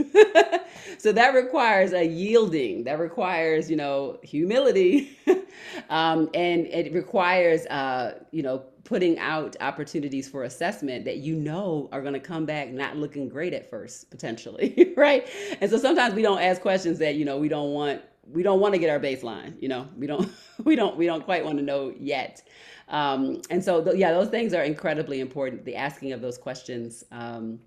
[0.98, 5.16] so that requires a yielding, that requires, you know, humility,
[5.90, 11.88] um, and it requires, uh, you know, putting out opportunities for assessment that you know
[11.92, 15.28] are going to come back not looking great at first potentially right?
[15.60, 18.00] And so sometimes we don't ask questions that you know we don't want
[18.32, 19.86] we don't want to get our baseline you know?
[19.98, 20.30] We don't
[20.64, 22.48] we don't we don't quite want to know yet.
[22.88, 27.04] Um, and so th- yeah those things are incredibly important the asking of those questions
[27.10, 27.58] um,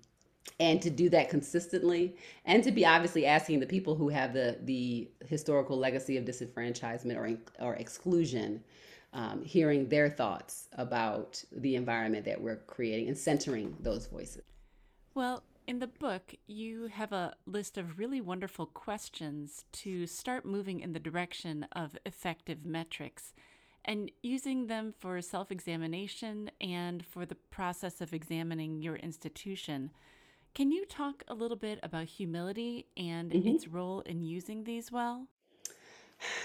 [0.58, 4.58] and to do that consistently and to be obviously asking the people who have the
[4.64, 8.64] the historical legacy of disenfranchisement or or exclusion
[9.12, 14.42] um, hearing their thoughts about the environment that we're creating and centering those voices.
[15.14, 20.80] Well, in the book, you have a list of really wonderful questions to start moving
[20.80, 23.34] in the direction of effective metrics
[23.84, 29.90] and using them for self examination and for the process of examining your institution.
[30.54, 33.48] Can you talk a little bit about humility and mm-hmm.
[33.48, 35.28] its role in using these well?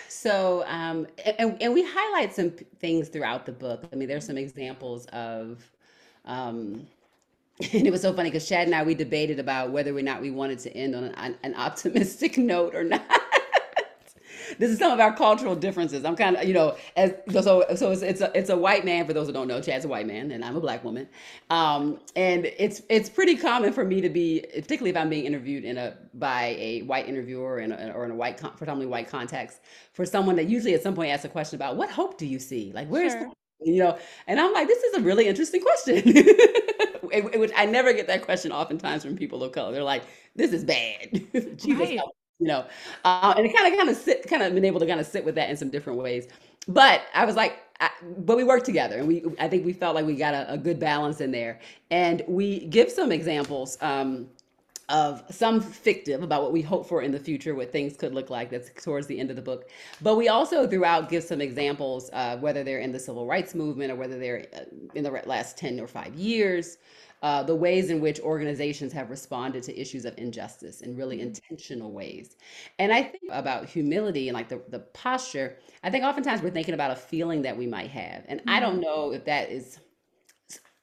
[0.10, 3.86] So, um, and, and we highlight some things throughout the book.
[3.92, 5.64] I mean, there's some examples of,
[6.26, 6.88] um,
[7.74, 10.22] and it was so funny because Chad and I we debated about whether or not
[10.22, 13.15] we wanted to end on an, an optimistic note or not.
[14.58, 16.06] This is some of our cultural differences.
[16.06, 19.06] I'm kind of, you know, as so so it's it's a, it's a white man
[19.06, 19.62] for those who don't know.
[19.62, 21.08] Chad's a white man, and I'm a black woman.
[21.50, 25.64] Um, and it's it's pretty common for me to be, particularly if I'm being interviewed
[25.64, 29.62] in a by a white interviewer in a, or in a white predominantly white context,
[29.94, 32.40] for someone that usually at some point asks a question about what hope do you
[32.40, 32.72] see?
[32.74, 33.32] Like where's sure.
[33.62, 33.98] you know?
[34.28, 36.04] And I'm like, this is a really interesting question.
[37.38, 39.72] Which I never get that question oftentimes from people of color.
[39.72, 40.04] They're like,
[40.36, 41.12] this is bad.
[41.58, 42.00] Jesus right
[42.40, 42.66] you know,
[43.06, 45.06] uh, and it kind of kind of sit, kind of been able to kind of
[45.06, 46.28] sit with that in some different ways.
[46.68, 49.96] But I was like, I, but we worked together, and we I think we felt
[49.96, 51.60] like we got a, a good balance in there,
[51.92, 53.78] and we give some examples.
[53.82, 54.30] Um,
[54.90, 58.30] of some fictive about what we hope for in the future, what things could look
[58.30, 58.52] like.
[58.52, 59.70] That's towards the end of the book.
[60.02, 63.92] But we also throughout give some examples, uh, whether they're in the civil rights movement
[63.92, 64.62] or whether they're uh,
[64.94, 66.78] in the last 10 or five years,
[67.26, 71.30] uh, the ways in which organizations have responded to issues of injustice in really mm-hmm.
[71.30, 72.36] intentional ways.
[72.78, 76.76] And I think about humility and like the, the posture, I think oftentimes we're thinking
[76.76, 78.26] about a feeling that we might have.
[78.28, 78.44] And.
[78.46, 78.82] I don't mm-hmm.
[78.82, 79.80] know if that is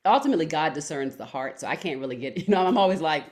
[0.05, 1.61] ultimately God discerns the heart.
[1.61, 3.25] So I can't really get, you know, I'm always like,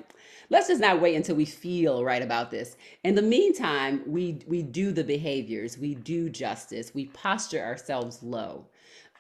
[0.49, 2.77] let's just not wait until we feel right about this.
[3.03, 8.67] In the meantime, we we do the behaviors, we do justice, we posture ourselves low.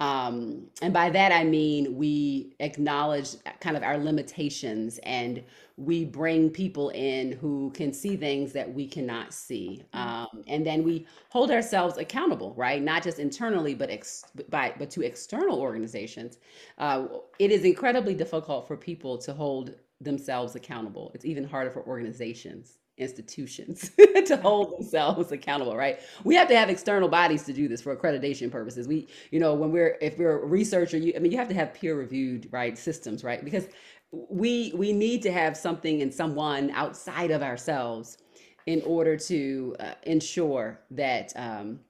[0.00, 5.44] Um, and by that, I mean we acknowledge kind of our limitations and
[5.76, 9.82] we bring people in who can see things that we cannot see.
[9.94, 9.98] Mm.
[9.98, 12.82] Um, and then we hold ourselves accountable, right?
[12.82, 16.38] Not just internally, but ex- by, but to external organizations.
[16.78, 17.06] Uh,
[17.38, 21.12] it is incredibly difficult for people to hold themselves accountable.
[21.14, 23.90] It's even harder for organizations institutions
[24.26, 26.00] to hold themselves accountable right?
[26.24, 28.86] We have to have external bodies to do this for accreditation purposes.
[28.86, 31.54] We you know when we're if we're a researcher you i mean you have to
[31.54, 33.44] have peer reviewed right systems right?
[33.44, 33.68] Because
[34.12, 38.18] we we need to have something and someone outside of ourselves
[38.66, 41.80] in order to uh, ensure that um,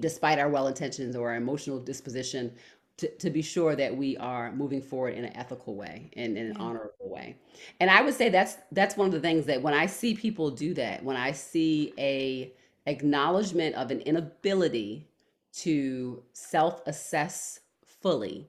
[0.00, 2.52] despite our well intentions or our emotional disposition
[2.98, 6.46] to, to be sure that we are moving forward in an ethical way and in
[6.46, 6.62] an yeah.
[6.62, 7.36] honorable way.
[7.80, 10.50] And I would say that's that's one of the things that when I see people
[10.50, 12.52] do that, when I see a
[12.86, 15.06] acknowledgement of an inability
[15.52, 18.48] to self-assess fully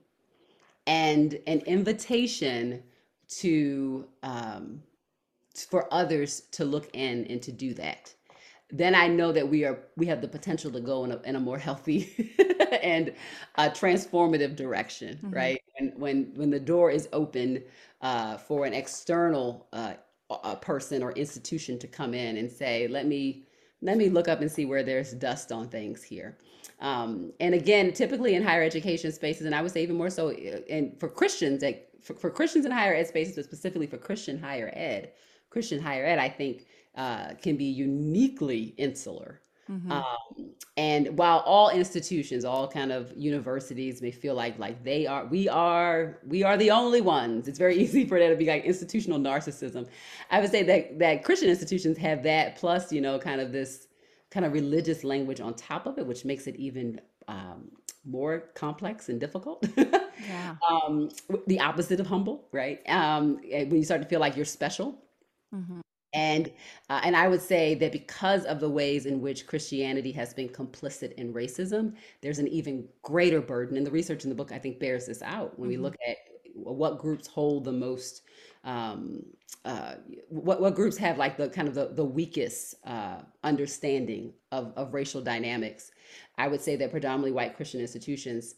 [0.86, 2.82] and an invitation
[3.28, 4.82] to um,
[5.68, 8.14] for others to look in and to do that
[8.76, 11.36] then I know that we are we have the potential to go in a, in
[11.36, 12.34] a more healthy
[12.82, 13.14] and
[13.54, 15.30] a transformative direction, mm-hmm.
[15.30, 15.62] right?
[15.78, 17.62] And when when the door is opened
[18.00, 19.94] uh, for an external uh,
[20.42, 23.44] a person or institution to come in and say, "Let me
[23.80, 26.36] let me look up and see where there's dust on things here."
[26.80, 30.30] Um, and again, typically in higher education spaces, and I would say even more so,
[30.30, 33.98] and uh, for Christians, like for, for Christians in higher ed spaces, but specifically for
[33.98, 35.12] Christian higher ed,
[35.50, 39.40] Christian higher ed, I think uh, can be uniquely insular.
[39.70, 39.92] Mm-hmm.
[39.92, 45.24] Um, and while all institutions, all kind of universities may feel like like they are,
[45.26, 47.48] we are, we are the only ones.
[47.48, 49.86] It's very easy for that to be like institutional narcissism.
[50.30, 53.86] I would say that that Christian institutions have that plus, you know, kind of this
[54.30, 57.70] kind of religious language on top of it, which makes it even um,
[58.04, 59.64] more complex and difficult.
[59.76, 60.56] yeah.
[60.68, 61.08] um,
[61.46, 62.80] the opposite of humble, right?
[62.88, 64.98] Um, when you start to feel like you're special.
[65.54, 65.80] Mm-hmm.
[66.14, 66.50] And
[66.88, 70.48] uh, and I would say that because of the ways in which Christianity has been
[70.48, 73.76] complicit in racism, there's an even greater burden.
[73.76, 75.78] And the research in the book, I think, bears this out when mm-hmm.
[75.78, 76.16] we look at
[76.54, 78.22] what groups hold the most,
[78.62, 79.24] um,
[79.64, 79.94] uh,
[80.28, 84.94] what what groups have like the kind of the the weakest uh, understanding of of
[84.94, 85.90] racial dynamics.
[86.38, 88.54] I would say that predominantly white Christian institutions,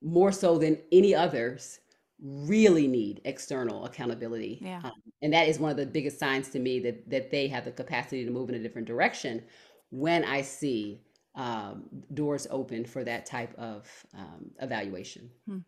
[0.00, 1.80] more so than any others,
[2.22, 4.58] really need external accountability.
[4.62, 4.80] Yeah.
[4.84, 7.64] Um, and that is one of the biggest signs to me that that they have
[7.64, 9.42] the capacity to move in a different direction
[9.90, 11.02] when I see
[11.34, 15.30] um, doors open for that type of um, evaluation.
[15.46, 15.58] Hmm.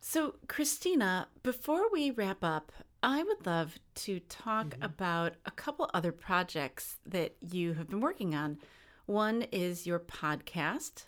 [0.00, 4.82] So, Christina, before we wrap up, I would love to talk mm-hmm.
[4.82, 8.58] about a couple other projects that you have been working on.
[9.06, 11.06] One is your podcast,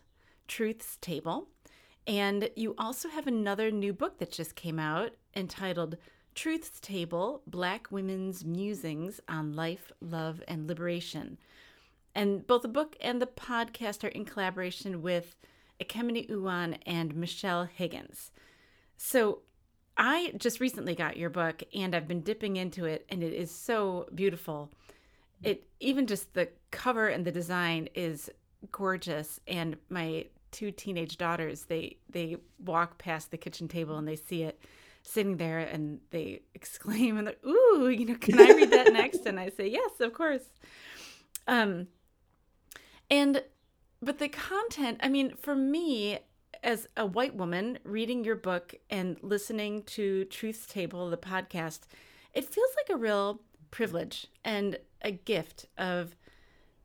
[0.49, 1.49] Truth's Table.
[2.07, 5.97] And you also have another new book that just came out entitled
[6.35, 11.39] Truth's Table Black Women's Musings on Life, Love, and Liberation.
[12.15, 15.37] And both the book and the podcast are in collaboration with
[15.81, 18.33] Ekemini Uwan and Michelle Higgins.
[18.97, 19.41] So
[19.97, 23.51] I just recently got your book and I've been dipping into it, and it is
[23.51, 24.71] so beautiful.
[25.43, 28.31] It even just the cover and the design is
[28.73, 34.17] gorgeous, and my two teenage daughters they they walk past the kitchen table and they
[34.17, 34.61] see it
[35.03, 39.27] sitting there and they exclaim and they're, ooh, you know, can I read that next?
[39.27, 40.45] And I say, yes, of course.
[41.47, 41.89] Um,
[43.11, 43.43] and,
[44.01, 46.21] but the content, I mean, for me,
[46.63, 51.81] as a white woman reading your book and listening to Truth's Table, the podcast,
[52.35, 53.41] it feels like a real
[53.71, 56.15] privilege and a gift of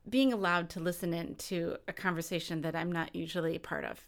[0.08, 4.00] being allowed to listen in to a conversation that I'm not usually a part of.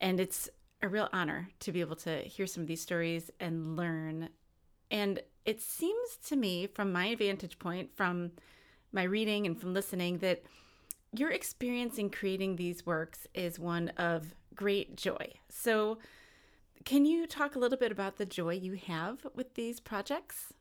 [0.00, 0.48] And it's
[0.82, 4.28] a real honor to be able to hear some of these stories and learn.
[4.90, 8.32] And it seems to me, from my vantage point, from
[8.92, 10.42] my reading and from listening, that
[11.12, 15.32] your experience in creating these works is one of great joy.
[15.48, 15.98] So,
[16.84, 20.54] can you talk a little bit about the joy you have with these projects?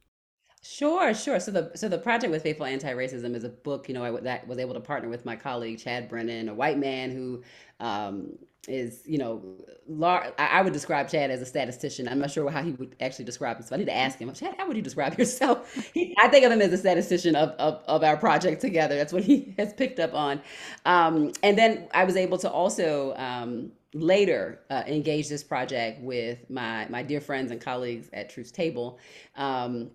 [0.64, 1.40] Sure, sure.
[1.40, 3.88] So the so the project with Faithful Anti-Racism is a book.
[3.88, 6.78] You know, I that was able to partner with my colleague Chad Brennan, a white
[6.78, 7.44] man who
[7.80, 8.38] um,
[8.68, 9.42] is you know,
[9.88, 12.08] lar- I would describe Chad as a statistician.
[12.10, 13.78] I'm not sure how he would actually describe himself.
[13.78, 15.74] I need to ask him, Chad, how would you describe yourself?
[15.94, 18.96] He, I think of him as a statistician of, of of our project together.
[18.98, 20.42] That's what he has picked up on.
[20.86, 23.16] Um, and then I was able to also.
[23.16, 28.52] Um, later uh, engage this project with my my dear friends and colleagues at Truth's
[28.52, 29.00] Table.
[29.38, 29.92] Um,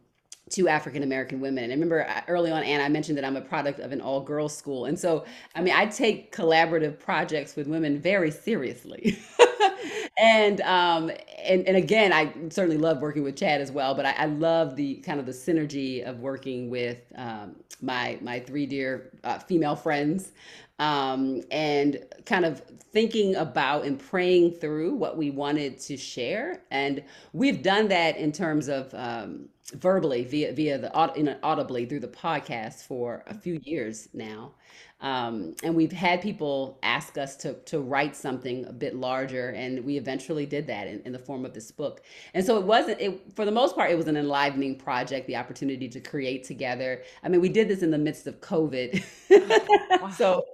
[0.50, 1.64] two African American women.
[1.64, 4.00] And I remember uh, early on, Anna, I mentioned that I'm a product of an
[4.00, 4.86] all girls school.
[4.86, 5.24] And so,
[5.54, 9.18] I mean, I take collaborative projects with women very seriously.
[10.18, 11.10] and, um,
[11.42, 14.76] and, and again, I certainly love working with Chad as well, but I, I love
[14.76, 19.76] the kind of the synergy of working with um, my, my three dear uh, female
[19.76, 20.32] friends
[20.78, 22.60] um, and kind of
[22.92, 26.62] thinking about and praying through what we wanted to share.
[26.70, 31.86] And we've done that in terms of um, verbally via via the you know, audibly
[31.86, 34.52] through the podcast for a few years now.
[35.00, 39.84] Um, and we've had people ask us to to write something a bit larger, and
[39.84, 42.02] we eventually did that in, in the form of this book.
[42.34, 45.36] And so it wasn't it for the most part it was an enlivening project, the
[45.36, 47.02] opportunity to create together.
[47.24, 49.02] I mean, we did this in the midst of COVID,
[50.00, 50.10] wow.
[50.10, 50.44] so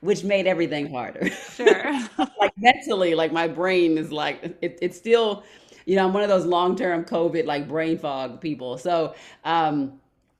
[0.00, 1.28] which made everything harder.
[1.30, 1.92] Sure.
[2.38, 5.44] like mentally, like my brain is like it, it's still,
[5.86, 8.76] you know, I'm one of those long term COVID like brain fog people.
[8.78, 9.14] So
[9.44, 9.98] um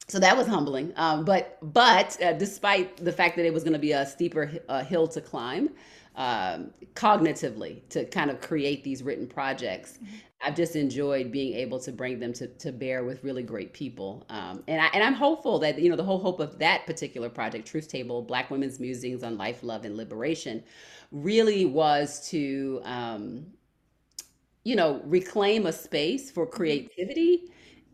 [0.09, 0.93] so that was humbling.
[0.97, 4.53] Um, but but uh, despite the fact that it was going to be a steeper
[4.69, 5.71] uh, hill to climb,
[6.17, 9.95] um, cognitively to kind of create these written projects.
[9.95, 10.17] Mm-hmm.
[10.43, 14.25] I've just enjoyed being able to bring them to, to bear with really great people.
[14.29, 17.29] Um, and, I, and I'm hopeful that, you know, the whole hope of that particular
[17.29, 20.63] project, Truth Table, Black Women's Musings on Life, Love, and Liberation,
[21.11, 23.47] really was to, um,
[24.67, 26.57] you know, reclaim a space for mm-hmm.
[26.57, 27.45] creativity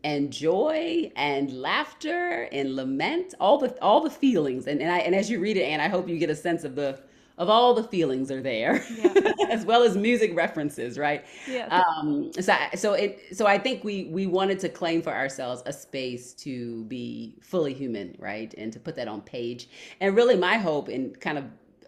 [0.03, 4.65] and joy and laughter and lament, all the all the feelings.
[4.65, 6.63] And and I and as you read it, and I hope you get a sense
[6.63, 6.99] of the
[7.37, 9.31] of all the feelings are there yeah.
[9.49, 14.03] as well as music references right yeah um so so it so i think we
[14.11, 18.79] we wanted to claim for ourselves a space to be fully human right and to
[18.79, 19.67] put that on page
[19.99, 21.45] and really my hope in kind of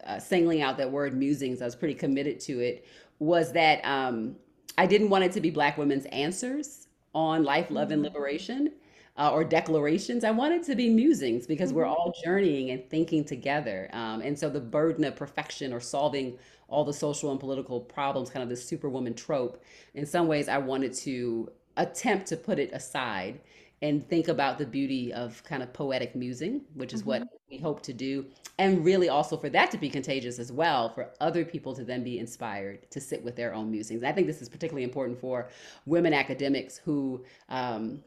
[0.07, 2.83] uh, singling out that word musings i was pretty committed to it
[3.19, 4.35] was that um
[4.77, 8.13] i didn't want it to be black women's answers on life love and mm-hmm.
[8.13, 8.71] liberation
[9.17, 10.23] uh, or declarations.
[10.23, 11.79] I wanted to be musings because mm-hmm.
[11.79, 13.89] we're all journeying and thinking together.
[13.93, 18.29] Um, and so the burden of perfection or solving all the social and political problems,
[18.29, 19.63] kind of the superwoman trope,
[19.93, 23.39] in some ways, I wanted to attempt to put it aside
[23.85, 27.09] and think about the beauty of kind of poetic musing, which is mm-hmm.
[27.09, 28.25] what we hope to do.
[28.57, 32.03] And really also for that to be contagious as well, for other people to then
[32.03, 34.03] be inspired to sit with their own musings.
[34.03, 35.49] I think this is particularly important for
[35.85, 38.03] women academics who, um,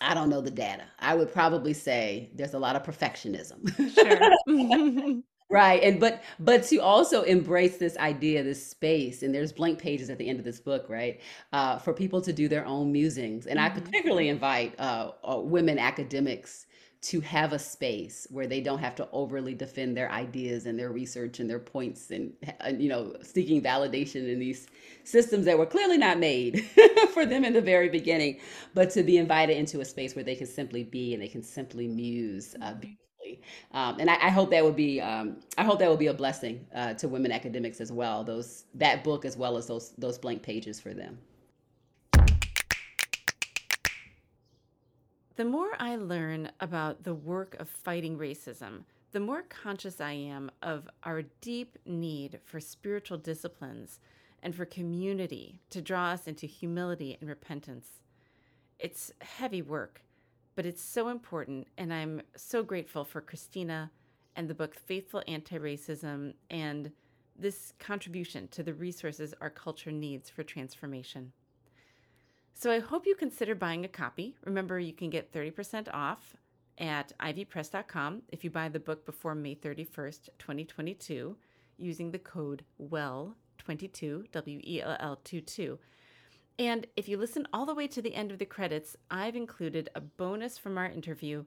[0.00, 0.84] I don't know the data.
[0.98, 3.62] I would probably say there's a lot of perfectionism.
[3.94, 5.22] Sure.
[5.50, 5.82] right.
[5.82, 10.18] And but but to also embrace this idea, this space, and there's blank pages at
[10.18, 11.20] the end of this book, right?
[11.52, 13.46] Uh, for people to do their own musings.
[13.46, 13.76] And mm-hmm.
[13.76, 16.66] I particularly invite uh, uh, women academics
[17.04, 20.90] to have a space where they don't have to overly defend their ideas and their
[20.90, 22.32] research and their points and
[22.78, 24.68] you know seeking validation in these
[25.04, 26.64] systems that were clearly not made
[27.12, 28.40] for them in the very beginning
[28.72, 31.42] but to be invited into a space where they can simply be and they can
[31.42, 32.72] simply muse uh,
[33.72, 36.14] um, and I, I, hope that would be um, I hope that would be a
[36.14, 40.18] blessing uh, to women academics as well those that book as well as those those
[40.18, 41.18] blank pages for them
[45.36, 50.48] The more I learn about the work of fighting racism, the more conscious I am
[50.62, 53.98] of our deep need for spiritual disciplines
[54.44, 57.88] and for community to draw us into humility and repentance.
[58.78, 60.02] It's heavy work,
[60.54, 63.90] but it's so important, and I'm so grateful for Christina
[64.36, 66.90] and the book Faithful Anti Racism and
[67.36, 71.32] this contribution to the resources our culture needs for transformation.
[72.54, 74.36] So I hope you consider buying a copy.
[74.44, 76.36] Remember, you can get 30% off
[76.78, 81.36] at ivpress.com if you buy the book before May 31st, 2022,
[81.76, 85.78] using the code WELL22, W E L L 22.
[86.58, 89.90] And if you listen all the way to the end of the credits, I've included
[89.94, 91.44] a bonus from our interview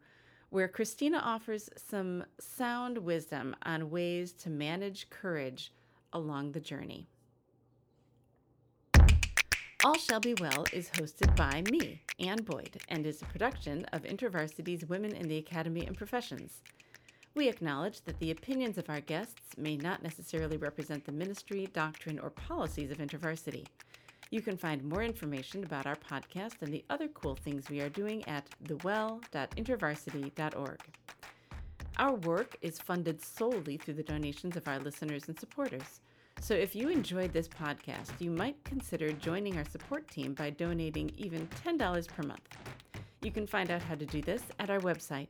[0.50, 5.72] where Christina offers some sound wisdom on ways to manage courage
[6.14, 7.08] along the journey.
[9.84, 14.04] All Shall Be Well is hosted by me, Ann Boyd, and is a production of
[14.04, 16.62] InterVarsity's Women in the Academy and Professions.
[17.36, 22.20] We acknowledge that the opinions of our guests may not necessarily represent the ministry, doctrine,
[22.20, 23.68] or policies of InterVarsity.
[24.30, 27.90] You can find more information about our podcast and the other cool things we are
[27.90, 30.80] doing at thewell.intervarsity.org.
[31.98, 36.02] Our work is funded solely through the donations of our listeners and supporters.
[36.42, 41.12] So if you enjoyed this podcast, you might consider joining our support team by donating
[41.18, 42.48] even $10 per month.
[43.22, 45.30] You can find out how to do this at our website.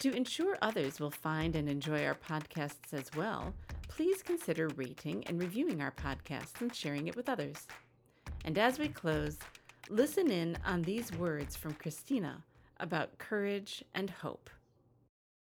[0.00, 3.52] To ensure others will find and enjoy our podcasts as well,
[3.98, 7.66] please consider rating and reviewing our podcast and sharing it with others.
[8.44, 9.38] And as we close,
[9.90, 12.44] listen in on these words from Christina
[12.78, 14.50] about courage and hope.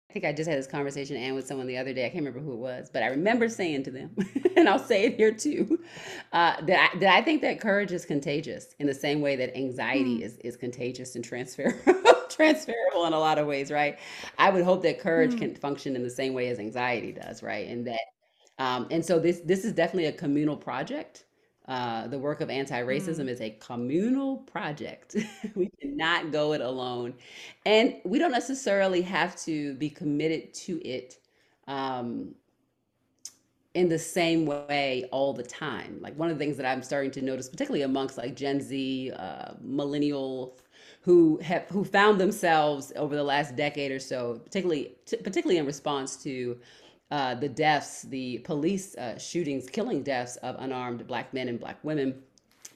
[0.08, 2.06] I think I just had this conversation and with someone the other day.
[2.06, 4.14] I can't remember who it was, but I remember saying to them,
[4.56, 5.80] and I'll say it here too,
[6.32, 9.56] uh, that, I, that I think that courage is contagious in the same way that
[9.56, 10.22] anxiety mm.
[10.22, 13.98] is, is contagious and transferable, transferable in a lot of ways, right?
[14.38, 15.38] I would hope that courage mm.
[15.38, 17.66] can function in the same way as anxiety does, right?
[17.66, 17.98] And that
[18.58, 21.24] um, and so this this is definitely a communal project.
[21.68, 23.28] Uh, the work of anti-racism mm.
[23.28, 25.16] is a communal project.
[25.56, 27.12] we cannot go it alone,
[27.64, 31.18] and we don't necessarily have to be committed to it
[31.66, 32.34] um,
[33.74, 35.98] in the same way all the time.
[36.00, 39.10] Like one of the things that I'm starting to notice, particularly amongst like Gen Z,
[39.10, 40.56] uh, millennial
[41.02, 45.66] who have who found themselves over the last decade or so, particularly t- particularly in
[45.66, 46.58] response to
[47.10, 51.78] uh, the deaths, the police uh, shootings, killing deaths of unarmed black men and black
[51.82, 52.22] women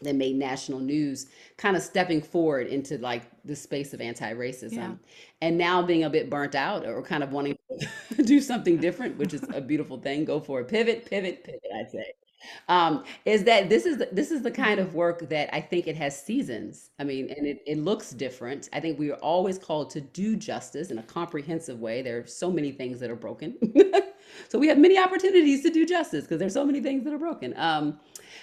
[0.03, 1.26] that made national news,
[1.59, 4.95] kind of stepping forward into like the space of anti-racism, yeah.
[5.43, 7.57] and now being a bit burnt out or kind of wanting
[8.16, 10.24] to do something different, which is a beautiful thing.
[10.24, 11.61] Go for it, pivot, pivot, pivot.
[11.78, 12.12] I'd say
[12.68, 15.87] um, is that this is the, this is the kind of work that I think
[15.87, 16.91] it has seasons.
[16.99, 18.68] I mean, and it, it looks different.
[18.72, 22.03] I think we are always called to do justice in a comprehensive way.
[22.03, 23.57] There are so many things that are broken.
[24.49, 27.18] so we have many opportunities to do justice because there's so many things that are
[27.18, 27.55] broken.
[27.57, 28.01] Um,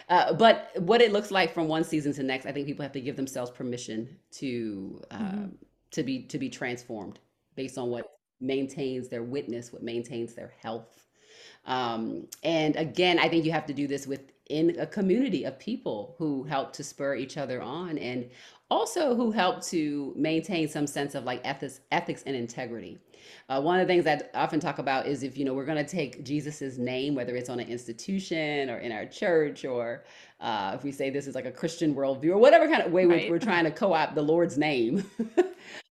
[0.09, 2.93] uh, but what it looks like from one season to next, I think people have
[2.93, 5.45] to give themselves permission to uh, mm-hmm.
[5.91, 7.19] to be to be transformed
[7.55, 11.07] based on what maintains their witness, what maintains their health
[11.67, 16.15] um, and again, I think you have to do this within a community of people
[16.17, 18.29] who help to spur each other on and
[18.69, 22.97] also who help to maintain some sense of like ethics, ethics and integrity.
[23.49, 25.65] Uh, one of the things that I often talk about is if you know we're
[25.65, 30.03] going to take Jesus's name, whether it's on an institution or in our church, or
[30.39, 33.05] uh, if we say this is like a Christian worldview or whatever kind of way
[33.05, 33.29] right.
[33.29, 35.45] we're, we're, trying to co-opt the Lord's name, then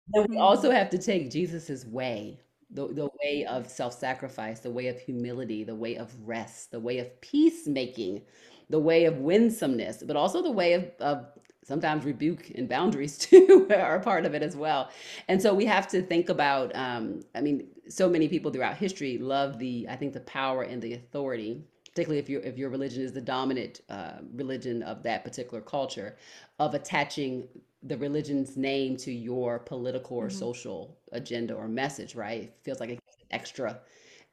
[0.09, 0.39] we mm-hmm.
[0.39, 2.39] also have to take Jesus's way
[2.73, 6.99] the, the way of self-sacrifice the way of humility the way of rest the way
[6.99, 8.23] of peacemaking
[8.71, 11.27] the way of winsomeness but also the way of, of
[11.65, 14.91] sometimes rebuke and boundaries too are part of it as well
[15.29, 19.19] and so we have to think about um, i mean so many people throughout history
[19.19, 23.03] love the i think the power and the authority particularly if your if your religion
[23.03, 26.17] is the dominant uh, religion of that particular culture
[26.59, 27.47] of attaching
[27.83, 30.39] the religion's name to your political or mm-hmm.
[30.39, 32.43] social agenda or message, right?
[32.43, 33.01] It feels like it
[33.31, 33.81] extra,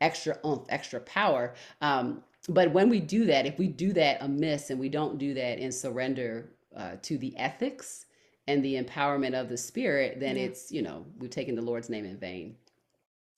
[0.01, 1.55] extra oomph, extra power.
[1.81, 5.33] Um, but when we do that, if we do that amiss and we don't do
[5.33, 8.05] that and surrender uh, to the ethics
[8.47, 10.43] and the empowerment of the spirit, then yeah.
[10.43, 12.55] it's you know we've taken the Lord's name in vain,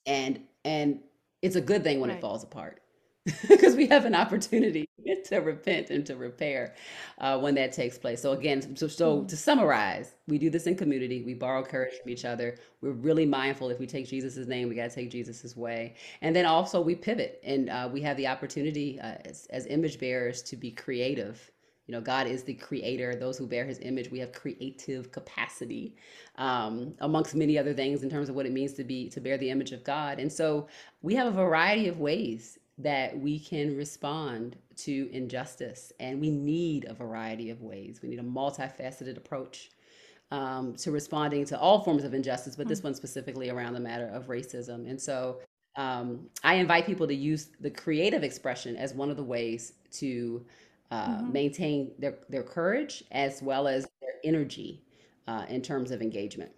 [0.05, 0.99] and and
[1.41, 2.17] it's a good thing when right.
[2.17, 2.81] it falls apart
[3.47, 4.87] because we have an opportunity
[5.25, 6.73] to repent and to repair
[7.19, 8.21] uh, when that takes place.
[8.21, 9.27] So again, so, so mm-hmm.
[9.27, 11.21] to summarize, we do this in community.
[11.23, 12.57] We borrow courage from each other.
[12.81, 15.95] We're really mindful if we take Jesus's name, we got to take Jesus's way.
[16.21, 19.99] And then also we pivot and uh, we have the opportunity uh, as, as image
[19.99, 21.51] bearers to be creative.
[21.91, 23.15] You know, God is the creator.
[23.15, 25.93] Those who bear his image, we have creative capacity,
[26.37, 29.37] um, amongst many other things in terms of what it means to be to bear
[29.37, 30.17] the image of God.
[30.17, 30.67] And so
[31.01, 35.91] we have a variety of ways that we can respond to injustice.
[35.99, 37.99] And we need a variety of ways.
[38.01, 39.71] We need a multifaceted approach
[40.31, 42.85] um, to responding to all forms of injustice, but this mm.
[42.85, 44.89] one specifically around the matter of racism.
[44.89, 45.39] And so
[45.75, 50.45] um, I invite people to use the creative expression as one of the ways to
[50.91, 51.31] uh, mm-hmm.
[51.31, 54.83] maintain their, their courage as well as their energy
[55.27, 56.51] uh, in terms of engagement.